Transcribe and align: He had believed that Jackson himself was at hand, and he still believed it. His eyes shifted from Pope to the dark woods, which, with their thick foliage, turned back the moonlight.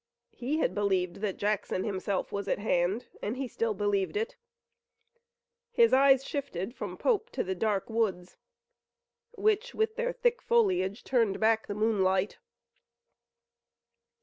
He 0.31 0.57
had 0.57 0.73
believed 0.73 1.17
that 1.17 1.37
Jackson 1.37 1.83
himself 1.83 2.31
was 2.31 2.47
at 2.47 2.57
hand, 2.57 3.05
and 3.21 3.37
he 3.37 3.47
still 3.47 3.75
believed 3.75 4.17
it. 4.17 4.35
His 5.69 5.93
eyes 5.93 6.25
shifted 6.27 6.73
from 6.73 6.97
Pope 6.97 7.29
to 7.33 7.43
the 7.43 7.53
dark 7.53 7.87
woods, 7.87 8.35
which, 9.37 9.75
with 9.75 9.97
their 9.97 10.11
thick 10.11 10.41
foliage, 10.41 11.03
turned 11.03 11.39
back 11.39 11.67
the 11.67 11.75
moonlight. 11.75 12.39